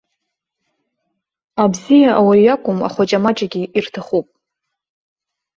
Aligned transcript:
Абзиа 1.63 2.11
ауаҩ 2.19 2.41
иакәым 2.43 2.79
ахәаҷамаҷагьы 2.87 3.63
ирҭахуп. 3.77 4.27